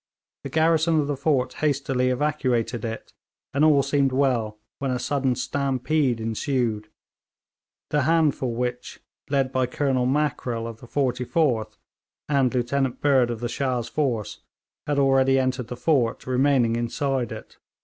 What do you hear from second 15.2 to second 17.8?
entered the fort, remaining inside it.